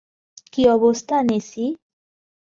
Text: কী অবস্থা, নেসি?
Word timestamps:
কী 0.53 0.61
অবস্থা, 0.67 1.15
নেসি? 1.23 1.65